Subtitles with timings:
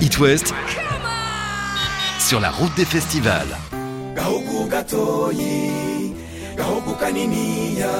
[0.00, 0.54] It West
[2.20, 3.48] sur la route des festivals.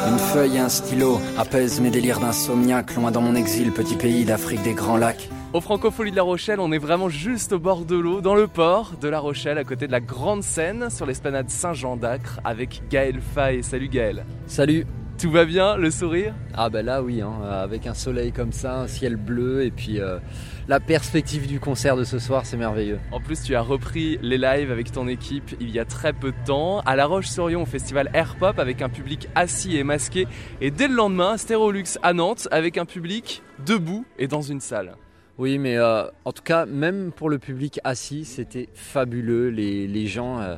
[0.08, 4.24] Une feuille et un stylo apaisent mes délires d'insomniaque, loin dans mon exil, petit pays
[4.24, 5.28] d'Afrique des Grands Lacs.
[5.52, 8.46] Au Francofolie de La Rochelle, on est vraiment juste au bord de l'eau, dans le
[8.46, 12.82] port de La Rochelle, à côté de la Grande Seine, sur l'esplanade Saint-Jean d'Acre, avec
[12.90, 13.64] Gaël Fay.
[13.64, 14.24] Salut Gaël.
[14.46, 14.86] Salut.
[15.18, 16.32] Tout va bien, le sourire?
[16.54, 19.98] Ah ben là oui, hein, avec un soleil comme ça, un ciel bleu et puis
[19.98, 20.20] euh,
[20.68, 23.00] la perspective du concert de ce soir, c'est merveilleux.
[23.10, 26.30] En plus, tu as repris les lives avec ton équipe il y a très peu
[26.30, 30.28] de temps, à La Roche-sur-Yon au festival Air Pop avec un public assis et masqué,
[30.60, 34.94] et dès le lendemain, Stérolux à Nantes avec un public debout et dans une salle.
[35.36, 39.48] Oui, mais euh, en tout cas, même pour le public assis, c'était fabuleux.
[39.48, 40.38] Les, gens.
[40.38, 40.56] Euh,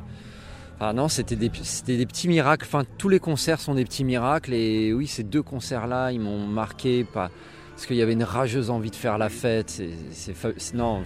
[0.83, 1.51] ah non, c'était des,
[1.85, 2.65] des, petits miracles.
[2.67, 4.51] Enfin, tous les concerts sont des petits miracles.
[4.55, 8.89] Et oui, ces deux concerts-là, ils m'ont marqué parce qu'il y avait une rageuse envie
[8.89, 9.79] de faire la fête.
[10.73, 11.03] Non,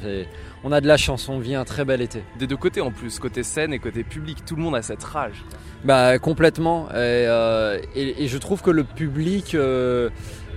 [0.64, 1.28] on a de la chance.
[1.28, 2.24] On vit un très bel été.
[2.40, 5.04] Des deux côtés en plus, côté scène et côté public, tout le monde a cette
[5.04, 5.44] rage.
[5.84, 6.88] Bah complètement.
[6.92, 9.58] Et, euh, je trouve que le public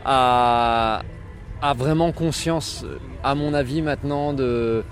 [0.04, 1.02] a,
[1.60, 2.84] a vraiment conscience,
[3.24, 4.84] à mon avis maintenant, de,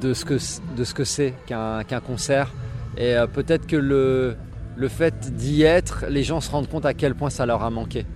[0.00, 0.38] de ce que
[0.76, 2.50] de ce que c'est qu'un concert.
[2.96, 4.36] Et euh, peut-être que le,
[4.76, 7.70] le fait d'y être, les gens se rendent compte à quel point ça leur a
[7.70, 8.06] manqué.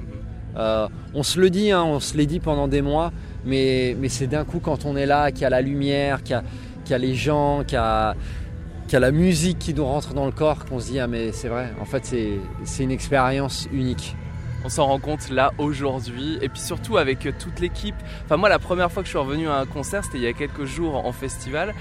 [0.57, 3.12] Euh, on se le dit, hein, on se l'est dit pendant des mois,
[3.45, 6.41] mais, mais c'est d'un coup quand on est là, qu'il y a la lumière, qu'il
[6.89, 8.15] y, a les gens, qu'il y a,
[8.93, 11.73] la musique qui nous rentre dans le corps, qu'on se dit ah mais c'est vrai,
[11.81, 12.05] en fait
[12.65, 14.17] c'est une expérience unique.
[14.65, 17.95] On s'en rend compte là aujourd'hui et puis surtout avec toute l'équipe.
[18.25, 20.27] Enfin moi la première fois que je suis revenu à un concert c'était il y
[20.27, 21.75] a quelques jours en festival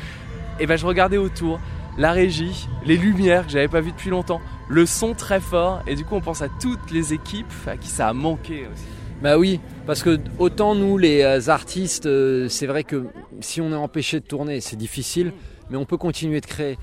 [0.59, 1.59] et ben je regardais autour
[1.98, 5.95] la régie, les lumières que j'avais pas vues depuis longtemps, le son très fort, et
[5.95, 8.86] du coup on pense à toutes les équipes à qui ça a manqué aussi.
[9.22, 13.08] Bah oui, parce que autant nous les euh, artistes, euh, c'est vrai que
[13.40, 15.34] si on est empêché de tourner, c'est difficile,
[15.72, 16.78] mais on peut continuer de créer.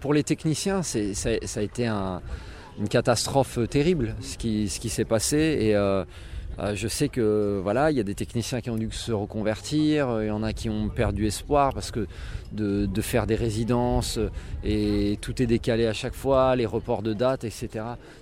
[0.00, 6.04] Pour les techniciens, ça, a été une catastrophe terrible ce qui, s'est passé, euh,
[6.58, 10.22] euh, je sais que voilà, il y a des techniciens qui ont dû se reconvertir,
[10.22, 12.06] il y en a qui ont perdu espoir parce que
[12.52, 14.18] de, faire des résidences
[14.62, 17.68] et tout est décalé à chaque fois, les reports de dates, etc.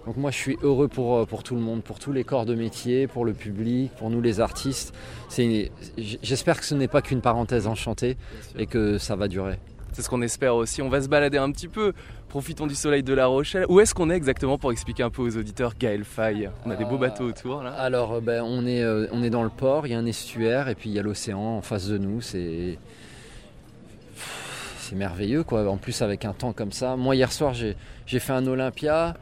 [0.06, 2.46] Donc moi je suis heureux pour, euh, pour tout le monde, pour tous les corps
[2.46, 4.94] de métier, pour le public, pour nous les artistes.
[5.98, 8.16] J'espère que ce n'est pas qu'une parenthèse enchantée
[8.58, 9.58] et que ça va durer.
[9.92, 10.82] C'est ce qu'on espère aussi.
[10.82, 11.92] On va se balader un petit peu.
[12.28, 13.66] Profitons du soleil de La Rochelle.
[13.68, 16.48] Où est-ce qu'on est exactement pour expliquer un peu aux auditeurs Gaël Faye?
[16.64, 17.72] On a des beaux euh, bateaux autour là.
[17.72, 20.06] Alors euh, ben, on, est, euh, on est dans le port, il y a un
[20.06, 22.20] estuaire et puis il y a l'océan en face de nous.
[22.20, 22.78] C'est
[24.78, 25.68] c'est merveilleux quoi.
[25.68, 26.96] En plus avec un temps comme ça.
[26.96, 27.76] Moi hier soir j'ai
[28.18, 29.14] fait un Olympia.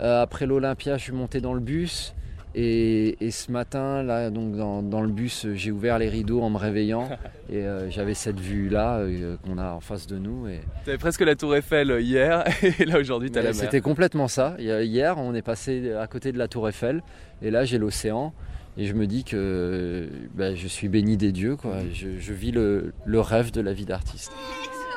[0.00, 2.14] après l'Olympia je suis monté dans le bus.
[2.56, 7.08] Et, ce matin, là, donc dans, le bus, j'ai ouvert les rideaux en me réveillant
[7.50, 10.46] et euh, j'avais cette vue-là euh, qu'on a en face de nous.
[10.46, 10.60] Et...
[10.84, 12.44] Tu avais presque la Tour Eiffel euh, hier
[12.78, 13.56] et là aujourd'hui tu as la mer.
[13.56, 14.54] C'était complètement ça.
[14.58, 17.02] Hier, on est passé à côté de la Tour Eiffel
[17.42, 18.32] et là j'ai l'océan.
[18.76, 21.76] Et je me dis que bah, je suis béni des dieux, quoi.
[21.92, 24.32] Je, vis le, rêve de la vie d'artiste.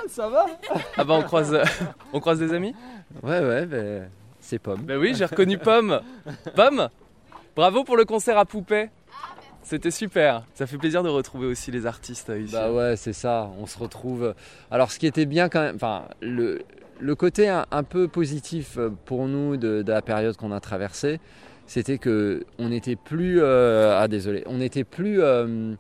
[0.08, 0.48] Ça va
[0.98, 1.56] Ah bah on croise,
[2.14, 2.74] on croise des amis?
[3.22, 4.82] Ouais, ouais, ben, c'est Pomme.
[4.82, 6.02] Ben oui, j'ai reconnu Pomme.
[6.56, 6.90] Pomme?
[7.58, 8.92] Bravo pour le concert à Poupée.
[9.64, 10.44] C'était super.
[10.54, 12.54] Ça fait plaisir de retrouver aussi les artistes ici.
[12.54, 13.50] Bah ouais, c'est ça.
[13.58, 14.36] On se retrouve.
[14.70, 16.62] Alors, ce qui était bien quand même, enfin, le,
[17.00, 21.20] le côté un, peu positif pour nous de, la période qu'on a traversée,
[21.66, 25.74] c'était que on n'était plus, euh, ah désolé, on n'était plus euh,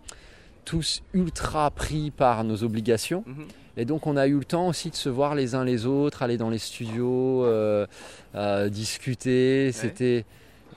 [0.66, 3.24] tous ultra pris par nos obligations.
[3.28, 3.46] Mhm.
[3.78, 6.24] Et donc on a eu le temps aussi de se voir les uns les autres,
[6.24, 7.86] aller dans les studios, euh,
[8.68, 9.72] discuter.
[9.72, 10.26] C'était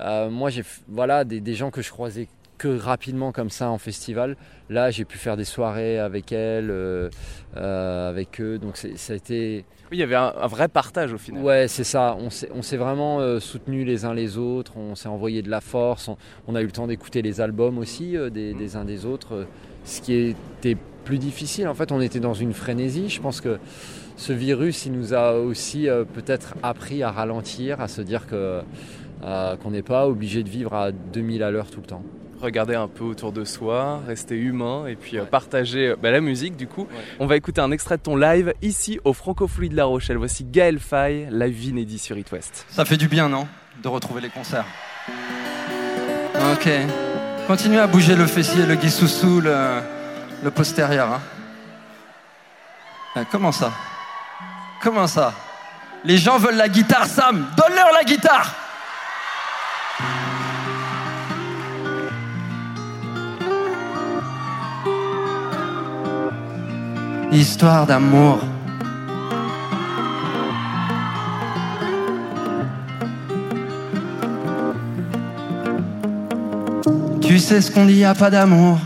[0.00, 2.28] euh, moi, j'ai voilà des, gens que je croisais
[2.59, 4.37] que rapidement comme ça en festival.
[4.69, 7.09] Là, j'ai pu faire des soirées avec elles, euh,
[7.56, 8.59] euh, avec eux.
[8.59, 9.65] Donc, ça a été.
[9.91, 11.43] Oui, il y avait un, vrai partage au final.
[11.43, 12.16] Ouais, c'est ça.
[12.19, 12.31] On
[12.62, 14.77] s'est vraiment soutenus les uns les autres.
[14.77, 16.11] On s'est envoyé de la force.
[16.47, 19.47] On, a eu le temps d'écouter les albums aussi des, des, uns des autres.
[19.84, 23.08] Ce qui était plus difficile, en fait, on était dans une frénésie.
[23.08, 23.58] Je pense que
[24.17, 28.62] ce virus, il nous a aussi peut-être appris à ralentir, à se dire que
[29.22, 32.02] euh, qu'on n'est pas obligé de vivre à 2000 à l'heure tout le temps.
[32.40, 36.22] Regarder un peu autour de soi, rester humain et puis euh, partager euh, bah, la
[36.22, 36.87] musique du coup.
[37.19, 40.17] On va écouter un extrait de ton live ici au Francophonie de La Rochelle.
[40.17, 42.64] Voici Gaël Faye, live inédit sur It West.
[42.70, 43.46] Ça fait du bien, non
[43.82, 44.64] De retrouver les concerts?
[46.52, 46.70] Ok.
[47.46, 49.81] Continuez à bouger le fessier, le guissoussou, le,
[50.43, 51.20] le postérieur.
[53.14, 53.25] Hein.
[53.31, 53.70] comment ça?
[54.82, 55.34] Comment ça?
[56.05, 58.55] Les gens veulent la guitare, Sam Donne-leur la guitare
[67.32, 68.41] histoire d'amour.
[77.21, 78.79] Tu sais ce qu'on dit, y a pas d'amour.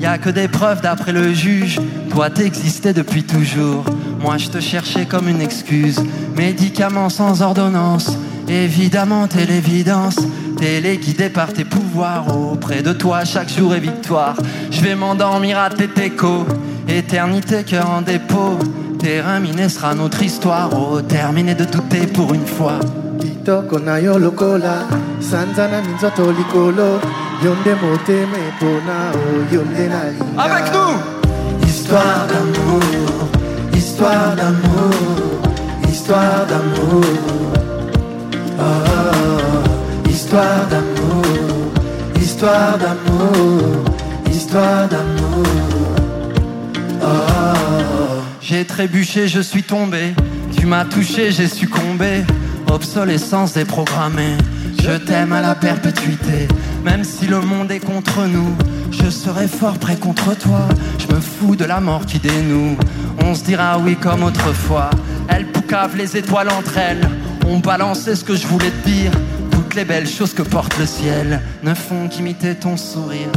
[0.00, 1.80] Y a que des preuves d'après le juge.
[2.10, 3.84] Toi t'existais depuis toujours.
[4.20, 6.02] Moi je te cherchais comme une excuse.
[6.36, 8.10] Médicaments sans ordonnance.
[8.48, 10.16] Évidemment, t'es l'évidence.
[10.58, 12.36] Téléguidé par tes pouvoirs.
[12.36, 14.36] Auprès de toi, chaque jour est victoire.
[14.70, 16.44] Je vais m'endormir à tes échos.
[16.94, 18.58] Éternité, cœur en dépôt.
[18.98, 20.68] Terrain miné sera notre histoire.
[20.72, 22.78] Oh, terminé de douter pour une fois.
[23.18, 24.86] kitoko na yo lokola
[25.20, 27.00] sanza na minzoto likolo
[27.42, 31.22] yo nde motema epona oyo nde nalinga Avec nous
[31.66, 32.82] Histoire d'amour,
[33.74, 34.94] histoire d'amour,
[35.88, 37.04] histoire d'amour.
[38.58, 41.24] Oh, oh, histoire d'amour,
[42.20, 43.84] histoire d'amour,
[44.30, 45.81] histoire d'amour.
[48.42, 50.14] J'ai trébuché, je suis tombé.
[50.58, 52.24] Tu m'as touché, j'ai succombé.
[52.68, 54.36] Obsolescence déprogrammée.
[54.82, 56.48] Je t'aime à la perpétuité.
[56.84, 58.56] Même si le monde est contre nous,
[58.90, 60.68] je serai fort près contre toi.
[60.98, 62.76] Je me fous de la mort qui dénoue.
[63.24, 64.90] On se dira oui comme autrefois.
[65.28, 67.08] Elles poucavent les étoiles entre elles.
[67.46, 69.12] On balançait ce que je voulais te dire.
[69.52, 73.30] Toutes les belles choses que porte le ciel ne font qu'imiter ton sourire.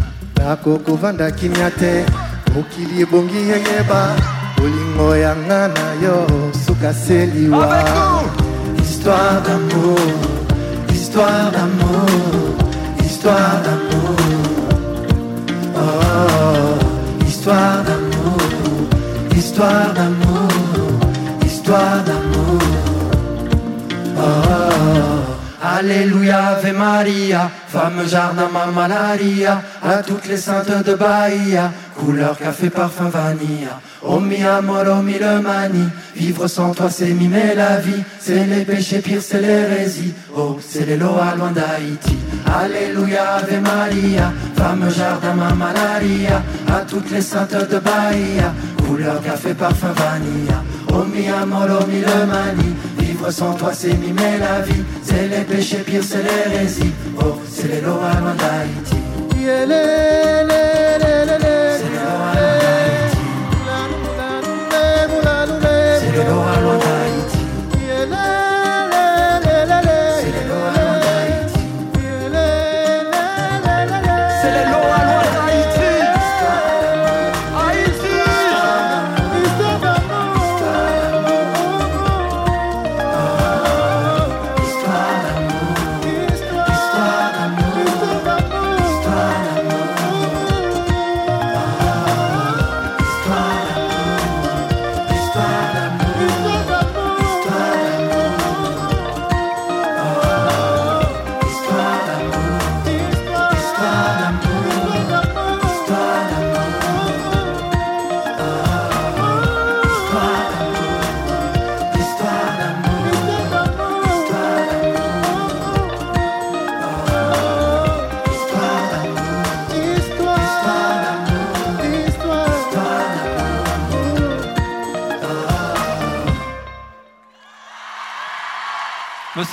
[4.57, 6.17] Bolingo yanga na yo
[6.65, 7.67] suka se liwa
[9.05, 9.99] Histoire d'amour,
[10.91, 12.09] histoire d'amour,
[13.05, 14.17] histoire d'amour.
[15.75, 18.41] Oh, histoire d'amour,
[19.35, 20.49] histoire d'amour,
[21.45, 22.61] histoire d'amour.
[24.17, 31.71] Oh, oh, Alléluia, Ave Maria, femme jardin, ma malaria, à toutes les saintes de Bahia,
[31.95, 33.67] couleur café, parfum vanille.
[34.07, 38.45] Oh mi amor, oh mi le mani, vivre sans toi c'est mimer la vie, c'est
[38.45, 42.15] les péchés pires, c'est l'hérésie, oh c'est les lois loin d'Haïti.
[42.45, 48.53] Alléluia, Ave Maria, femme jardin, ma malaria, à toutes les saintes de Bahia,
[48.85, 50.53] couleur café, parfum vanille.
[50.93, 55.27] Oh mi amor, oh mi le mani, vivre sans toi c'est mimer la vie, c'est
[55.29, 58.97] les péchés pires, c'est l'hérésie, oh c'est les lois loin d'Haïti.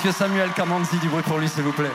[0.03, 1.87] Monsieur Samuel Kamanzi, du bruit pour lui, s'il vous plaît.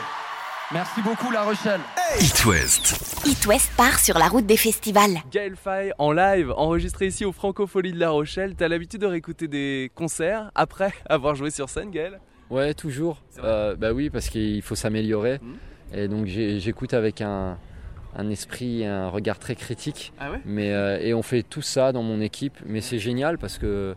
[0.73, 1.79] Merci beaucoup, La Rochelle.
[2.19, 3.23] It West.
[3.23, 5.17] It West part sur la route des festivals.
[5.31, 8.55] Gaël Faye en live, enregistré ici au Francofolie de La Rochelle.
[8.55, 12.19] T'as l'habitude de réécouter des concerts après avoir joué sur scène, Gaël?
[12.49, 13.21] Ouais, toujours.
[13.43, 15.39] Euh, bah oui, parce qu'il faut s'améliorer.
[15.43, 15.57] Mhm.
[15.93, 17.59] Et donc j'écoute avec un,
[18.15, 20.13] un esprit, un regard très critique.
[20.19, 20.41] Ah ouais?
[20.45, 22.57] Mais, euh, et on fait tout ça dans mon équipe.
[22.65, 23.95] Mais c'est génial parce que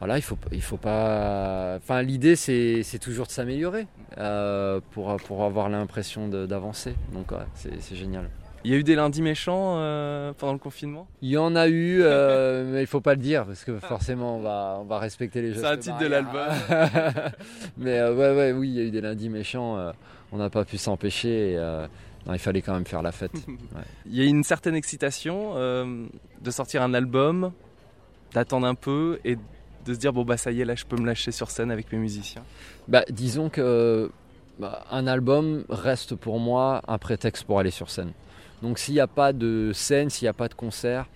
[0.00, 1.76] voilà, il faut, il faut pas.
[1.76, 3.86] Enfin, l'idée c'est c'est toujours de s'améliorer
[4.18, 6.94] euh, pour, pour avoir l'impression de- d'avancer.
[7.12, 8.28] Donc ouais, c'est c'est génial.
[8.64, 11.06] Il y a eu des lundis méchants euh, pendant le confinement?
[11.22, 14.36] Il y en a eu, euh, mais il faut pas le dire parce que forcément
[14.36, 15.60] on va, on va respecter les gestes.
[15.64, 17.32] C'est un titre de barrières.
[17.78, 19.78] mais ouais, ouais, oui, il y a eu des lundis méchants.
[20.32, 21.52] on n'a pas pu s'empêcher.
[21.52, 21.86] et,
[22.26, 23.32] non, il fallait quand même faire la fête.
[24.06, 27.52] Il y a une certaine excitation de sortir un album,
[28.34, 29.38] d'attendre un peu et
[29.86, 31.70] de se dire bon bah ça y est là je peux me lâcher sur scène
[31.70, 32.42] avec mes musiciens.
[32.88, 34.10] Bah, disons que
[34.58, 38.12] bah, un album reste pour moi un prétexte pour aller sur scène.
[38.62, 41.06] Donc s'il n'y a pas de scène, s'il n'y a pas de concert,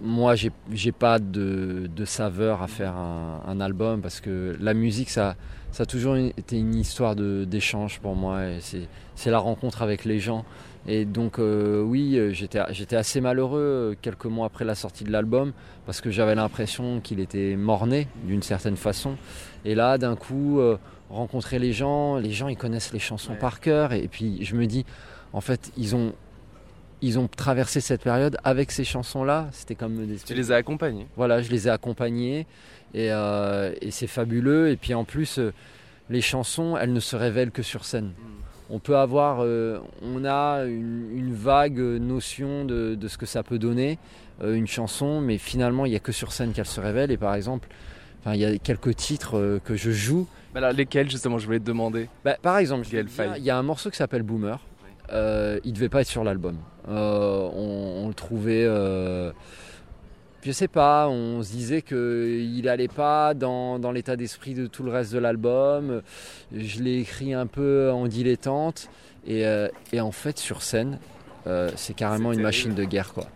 [0.00, 5.36] moi j'ai pas de, de saveur à faire un, album parce que la musique ça,
[5.70, 8.40] ça a toujours été une histoire d'échange pour moi
[9.14, 10.44] c'est la rencontre avec les gens
[10.88, 15.12] Et donc euh, oui, euh, j'étais assez malheureux euh, quelques mois après la sortie de
[15.12, 15.52] l'album
[15.86, 19.16] parce que j'avais l'impression qu'il était mort-né d'une certaine façon.
[19.64, 20.76] Et là, d'un coup, euh,
[21.08, 23.38] rencontrer les gens, les gens ils connaissent les chansons Ouais.
[23.38, 24.84] par cœur et puis je me dis,
[25.32, 26.14] en fait, ils ont
[27.00, 29.48] ils ont traversé cette période avec ces chansons-là.
[29.52, 31.06] C'était comme des Tu les as accompagnés.
[31.16, 32.46] voilà, je les ai accompagnés
[32.94, 34.70] et, euh, et c'est fabuleux.
[34.70, 35.38] Et puis en plus,
[36.10, 38.12] les chansons, elles ne se révèlent que sur scène.
[38.74, 43.42] On peut avoir, euh, on a une, une vague notion de, de ce que ça
[43.42, 43.98] peut donner,
[44.42, 47.10] euh, une chanson, mais finalement, il n'y a que sur scène qu'elle se révèle.
[47.10, 47.68] Et par exemple,
[48.20, 50.26] enfin, il y a quelques titres euh, que je joue.
[50.54, 52.08] Bah lesquels justement je voulais te demander?
[52.24, 54.58] Bah, par exemple, il y a un morceau qui s'appelle Boomer.
[55.12, 56.56] Il devait pas être sur l'album.
[56.88, 58.66] On, on le trouvait,
[60.42, 64.82] je sais pas, on se disait qu'il allait pas dans, dans l'état d'esprit de tout
[64.82, 66.02] le reste de l'album.
[66.54, 68.88] Je l'ai écrit un peu en dilettante
[69.26, 70.98] et, euh, et en fait sur scène,
[71.46, 73.28] euh, c'est carrément une machine de guerre quoi.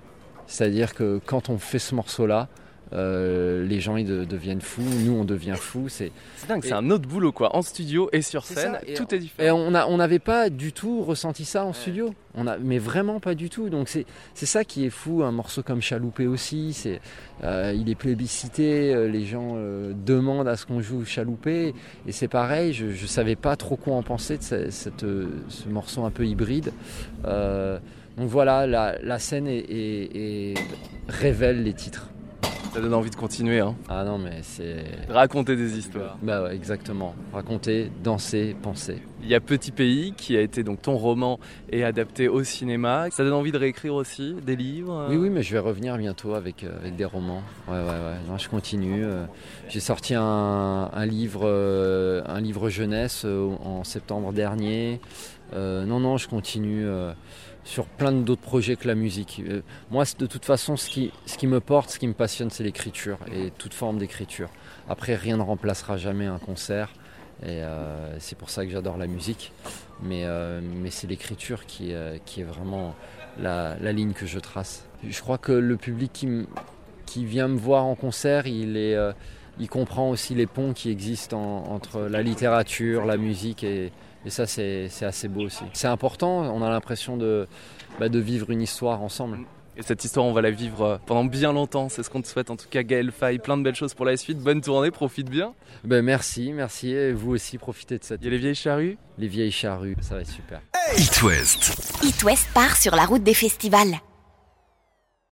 [0.49, 2.49] C'est-à-dire que quand on fait ce morceau-là,
[2.93, 5.89] euh, les gens ils de- deviennent fous, nous on devient fous.
[5.89, 6.13] C'est
[6.49, 7.57] dingue, Et- c'est un autre boulot quoi.
[7.57, 9.59] En studio et sur scène, ça, et tout est Et différent.
[9.59, 12.15] on a- on n'avait pas du tout ressenti ça en studio.
[12.39, 13.71] On a, mais vraiment pas du tout.
[13.71, 15.23] Donc c'est c'est ça qui est fou.
[15.25, 17.01] Un morceau comme Chaloupé aussi, c'est
[17.45, 18.95] euh, il est plébiscité.
[18.95, 21.75] euh, Les gens euh, demandent à ce qu'on joue Chaloupé.
[22.07, 22.73] Et c'est pareil.
[22.73, 25.05] Je, je savais pas trop quoi en penser de ce, cette,
[25.49, 26.73] ce morceau un peu hybride.
[27.25, 27.79] Euh,
[28.17, 30.55] donc voilà, la, la scène est- est- est-
[31.09, 32.09] révèle les titres.
[32.73, 33.75] Ça donne envie de continuer, hein.
[33.89, 36.19] Ah non mais c'est Raconter des histoires.
[36.23, 37.15] bah ouais, exactement.
[37.33, 38.99] Raconter, danser, penser.
[39.23, 41.41] Il y a Petit Pays qui a été donc ton roman
[41.73, 43.07] et adapté au cinéma.
[43.11, 44.93] Ça donne envie de réécrire aussi des livres.
[44.93, 47.43] euh, Oui, oui, mais je vais revenir bientôt avec, euh, avec des romans.
[47.67, 48.17] Ouais, ouais, ouais.
[48.29, 49.05] Non, je continue.
[49.07, 49.25] euh.
[49.71, 51.49] J'ai sorti un, un livre,
[52.27, 55.01] un livre jeunesse en septembre dernier.
[55.55, 56.87] Non, non, je continue
[57.67, 59.43] sur plein d'autres projets que la musique.
[59.47, 61.11] Euh, moi, de toute façon, ce qui,
[61.47, 64.49] me porte, ce qui me passionne, c'est l'écriture et toute forme d'écriture.
[64.89, 66.93] Après, rien ne remplacera jamais un concert.
[67.43, 69.53] Et euh, c'est pour ça que j'adore la musique.
[70.01, 72.95] Mais, euh, c'est l'écriture qui, est vraiment
[73.39, 74.87] la, ligne que je trace.
[75.07, 76.25] Je crois que le public
[77.05, 78.97] qui, vient me voir en concert, il, est,
[79.59, 83.93] il comprend aussi les ponts qui existent en- entre la littérature, la musique, et,
[84.25, 85.65] et ça c'est assez beau aussi.
[85.73, 87.47] C'est important, on a l'impression de,
[87.99, 89.39] bah, de vivre une histoire ensemble.
[89.79, 91.91] Et cette histoire, on va la vivre euh, pendant bien longtemps.
[91.91, 93.39] C'est ce qu'on te souhaite en tout cas, Gaël Faye.
[93.39, 94.39] Plein de belles choses pour la suite.
[94.39, 95.53] Bonne tournée, profite bien.
[95.85, 98.23] Ben, merci, merci, et vous aussi profitez de cette...
[98.23, 98.97] Il y a les vieilles charrues.
[99.19, 100.63] Les vieilles charrues, ça va être super.
[100.97, 101.77] It West.
[102.03, 103.97] It West part sur la route des festivals.